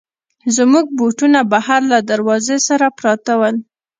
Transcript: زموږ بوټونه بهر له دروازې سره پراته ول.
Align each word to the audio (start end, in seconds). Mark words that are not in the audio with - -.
زموږ 0.55 0.85
بوټونه 0.97 1.39
بهر 1.51 1.81
له 1.91 1.99
دروازې 2.09 2.57
سره 2.67 2.85
پراته 2.97 3.33
ول. 3.39 3.55